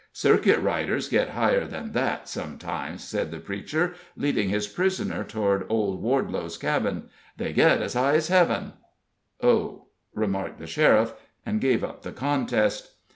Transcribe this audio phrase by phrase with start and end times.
[0.13, 6.01] "Circuit riders get higher than that, sometimes," said the preacher, leading his prisoner toward old
[6.01, 7.03] Wardelow's cabin;
[7.37, 8.73] "they get as high as heaven!"
[9.43, 11.13] "Oh!" remarked the sheriff,
[11.45, 12.93] and gave up the contest.